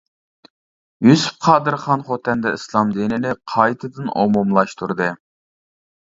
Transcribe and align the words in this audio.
يۈسۈپ 1.07 1.45
قادىرخان 1.47 2.05
خوتەندە 2.07 2.55
ئىسلام 2.59 2.95
دىنىنى 2.97 3.35
قايتىدىن 3.55 4.11
ئومۇملاشتۇردى. 4.25 5.13